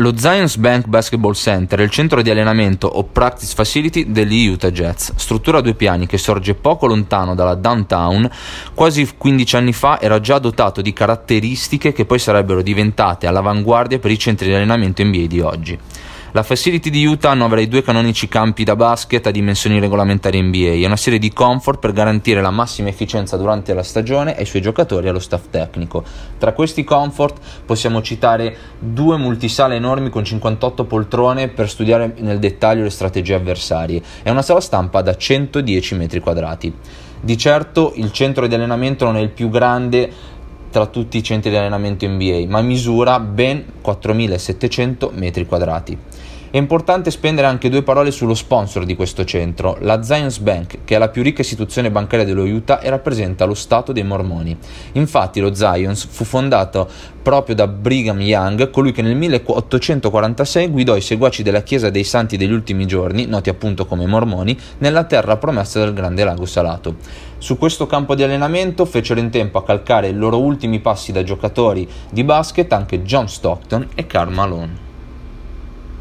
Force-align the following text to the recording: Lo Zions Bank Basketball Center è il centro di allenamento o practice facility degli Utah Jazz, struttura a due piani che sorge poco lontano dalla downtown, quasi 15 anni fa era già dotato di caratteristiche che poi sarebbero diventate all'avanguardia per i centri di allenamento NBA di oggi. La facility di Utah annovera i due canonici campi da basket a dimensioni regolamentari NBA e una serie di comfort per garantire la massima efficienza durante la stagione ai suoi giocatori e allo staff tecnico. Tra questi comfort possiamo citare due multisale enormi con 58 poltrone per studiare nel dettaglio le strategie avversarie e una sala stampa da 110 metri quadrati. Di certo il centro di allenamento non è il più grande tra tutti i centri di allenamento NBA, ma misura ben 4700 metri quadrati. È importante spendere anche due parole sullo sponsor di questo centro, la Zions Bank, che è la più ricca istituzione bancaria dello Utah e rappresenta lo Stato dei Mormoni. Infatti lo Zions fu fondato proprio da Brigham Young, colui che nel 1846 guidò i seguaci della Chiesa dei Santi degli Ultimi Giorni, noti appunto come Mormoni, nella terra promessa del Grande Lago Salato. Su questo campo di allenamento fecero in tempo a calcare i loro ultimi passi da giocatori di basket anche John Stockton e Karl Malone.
Lo 0.00 0.14
Zions 0.14 0.58
Bank 0.58 0.88
Basketball 0.88 1.32
Center 1.32 1.78
è 1.78 1.82
il 1.82 1.88
centro 1.88 2.20
di 2.20 2.28
allenamento 2.28 2.86
o 2.86 3.04
practice 3.04 3.54
facility 3.54 4.12
degli 4.12 4.46
Utah 4.46 4.70
Jazz, 4.70 5.12
struttura 5.16 5.58
a 5.58 5.60
due 5.62 5.72
piani 5.72 6.06
che 6.06 6.18
sorge 6.18 6.52
poco 6.52 6.86
lontano 6.86 7.34
dalla 7.34 7.54
downtown, 7.54 8.30
quasi 8.74 9.08
15 9.16 9.56
anni 9.56 9.72
fa 9.72 9.98
era 9.98 10.20
già 10.20 10.38
dotato 10.38 10.82
di 10.82 10.92
caratteristiche 10.92 11.94
che 11.94 12.04
poi 12.04 12.18
sarebbero 12.18 12.60
diventate 12.60 13.26
all'avanguardia 13.26 13.98
per 13.98 14.10
i 14.10 14.18
centri 14.18 14.48
di 14.48 14.54
allenamento 14.54 15.02
NBA 15.02 15.26
di 15.26 15.40
oggi. 15.40 15.78
La 16.36 16.42
facility 16.42 16.90
di 16.90 17.06
Utah 17.06 17.30
annovera 17.30 17.62
i 17.62 17.66
due 17.66 17.82
canonici 17.82 18.28
campi 18.28 18.62
da 18.62 18.76
basket 18.76 19.26
a 19.26 19.30
dimensioni 19.30 19.80
regolamentari 19.80 20.38
NBA 20.42 20.72
e 20.72 20.84
una 20.84 20.94
serie 20.94 21.18
di 21.18 21.32
comfort 21.32 21.78
per 21.78 21.92
garantire 21.92 22.42
la 22.42 22.50
massima 22.50 22.90
efficienza 22.90 23.38
durante 23.38 23.72
la 23.72 23.82
stagione 23.82 24.36
ai 24.36 24.44
suoi 24.44 24.60
giocatori 24.60 25.06
e 25.06 25.08
allo 25.08 25.18
staff 25.18 25.44
tecnico. 25.48 26.04
Tra 26.36 26.52
questi 26.52 26.84
comfort 26.84 27.38
possiamo 27.64 28.02
citare 28.02 28.54
due 28.78 29.16
multisale 29.16 29.76
enormi 29.76 30.10
con 30.10 30.26
58 30.26 30.84
poltrone 30.84 31.48
per 31.48 31.70
studiare 31.70 32.12
nel 32.18 32.38
dettaglio 32.38 32.82
le 32.82 32.90
strategie 32.90 33.32
avversarie 33.32 34.02
e 34.22 34.30
una 34.30 34.42
sala 34.42 34.60
stampa 34.60 35.00
da 35.00 35.16
110 35.16 35.94
metri 35.94 36.20
quadrati. 36.20 36.70
Di 37.18 37.38
certo 37.38 37.92
il 37.96 38.12
centro 38.12 38.46
di 38.46 38.54
allenamento 38.54 39.06
non 39.06 39.16
è 39.16 39.20
il 39.20 39.30
più 39.30 39.48
grande 39.48 40.34
tra 40.70 40.86
tutti 40.86 41.16
i 41.18 41.22
centri 41.22 41.50
di 41.50 41.56
allenamento 41.56 42.06
NBA, 42.06 42.44
ma 42.48 42.60
misura 42.62 43.18
ben 43.20 43.64
4700 43.80 45.12
metri 45.14 45.46
quadrati. 45.46 45.96
È 46.48 46.58
importante 46.58 47.10
spendere 47.10 47.48
anche 47.48 47.68
due 47.68 47.82
parole 47.82 48.12
sullo 48.12 48.32
sponsor 48.32 48.84
di 48.84 48.94
questo 48.94 49.24
centro, 49.24 49.76
la 49.80 50.02
Zions 50.04 50.38
Bank, 50.38 50.78
che 50.84 50.94
è 50.94 50.98
la 50.98 51.08
più 51.08 51.22
ricca 51.22 51.40
istituzione 51.40 51.90
bancaria 51.90 52.24
dello 52.24 52.44
Utah 52.44 52.80
e 52.80 52.88
rappresenta 52.88 53.44
lo 53.44 53.54
Stato 53.54 53.90
dei 53.90 54.04
Mormoni. 54.04 54.56
Infatti 54.92 55.40
lo 55.40 55.52
Zions 55.54 56.06
fu 56.08 56.22
fondato 56.22 56.88
proprio 57.20 57.56
da 57.56 57.66
Brigham 57.66 58.20
Young, 58.20 58.70
colui 58.70 58.92
che 58.92 59.02
nel 59.02 59.16
1846 59.16 60.68
guidò 60.68 60.94
i 60.94 61.00
seguaci 61.00 61.42
della 61.42 61.64
Chiesa 61.64 61.90
dei 61.90 62.04
Santi 62.04 62.36
degli 62.36 62.52
Ultimi 62.52 62.86
Giorni, 62.86 63.26
noti 63.26 63.50
appunto 63.50 63.84
come 63.84 64.06
Mormoni, 64.06 64.56
nella 64.78 65.02
terra 65.02 65.36
promessa 65.36 65.80
del 65.80 65.92
Grande 65.92 66.22
Lago 66.22 66.46
Salato. 66.46 66.94
Su 67.38 67.58
questo 67.58 67.86
campo 67.86 68.14
di 68.14 68.22
allenamento 68.22 68.84
fecero 68.84 69.18
in 69.18 69.30
tempo 69.30 69.58
a 69.58 69.64
calcare 69.64 70.08
i 70.08 70.14
loro 70.14 70.38
ultimi 70.38 70.78
passi 70.78 71.10
da 71.10 71.24
giocatori 71.24 71.88
di 72.08 72.22
basket 72.22 72.72
anche 72.72 73.02
John 73.02 73.28
Stockton 73.28 73.88
e 73.96 74.06
Karl 74.06 74.32
Malone. 74.32 74.85